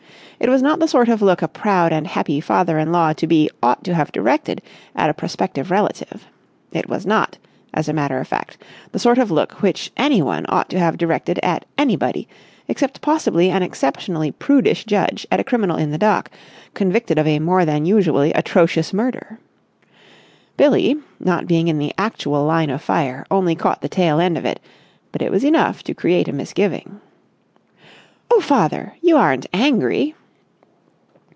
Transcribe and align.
It 0.43 0.49
was 0.49 0.63
not 0.63 0.79
the 0.79 0.87
sort 0.87 1.07
of 1.07 1.21
look 1.21 1.43
a 1.43 1.47
proud 1.47 1.93
and 1.93 2.07
happy 2.07 2.41
father 2.41 2.79
in 2.79 2.91
law 2.91 3.13
to 3.13 3.27
be 3.27 3.47
ought 3.61 3.83
to 3.83 3.93
have 3.93 4.11
directed 4.11 4.59
at 4.95 5.07
a 5.07 5.13
prospective 5.13 5.69
relative. 5.69 6.25
It 6.71 6.89
was 6.89 7.05
not, 7.05 7.37
as 7.75 7.87
a 7.87 7.93
matter 7.93 8.19
of 8.19 8.27
fact, 8.27 8.57
the 8.91 8.97
sort 8.97 9.19
of 9.19 9.29
look 9.29 9.61
which 9.61 9.91
anyone 9.97 10.47
ought 10.49 10.67
to 10.69 10.79
have 10.79 10.97
directed 10.97 11.39
at 11.43 11.65
anybody, 11.77 12.27
except 12.67 13.01
possibly 13.01 13.51
an 13.51 13.61
exceptionally 13.61 14.31
prudish 14.31 14.83
judge 14.85 15.27
at 15.31 15.39
a 15.39 15.43
criminal 15.43 15.77
in 15.77 15.91
the 15.91 15.99
dock, 15.99 16.31
convicted 16.73 17.19
of 17.19 17.27
a 17.27 17.37
more 17.37 17.63
than 17.63 17.85
usually 17.85 18.33
atrocious 18.33 18.91
murder. 18.93 19.37
Billie, 20.57 20.95
not 21.19 21.45
being 21.45 21.67
in 21.67 21.77
the 21.77 21.93
actual 21.99 22.45
line 22.45 22.71
of 22.71 22.81
fire, 22.81 23.27
only 23.29 23.53
caught 23.53 23.81
the 23.81 23.87
tail 23.89 24.19
end 24.19 24.39
of 24.39 24.45
it, 24.45 24.59
but 25.11 25.21
it 25.21 25.29
was 25.31 25.43
enough 25.45 25.83
to 25.83 25.93
create 25.93 26.27
a 26.27 26.33
misgiving. 26.33 26.99
"Oh, 28.31 28.41
father! 28.41 28.95
You 29.03 29.17
aren't 29.17 29.45
angry!" 29.53 30.15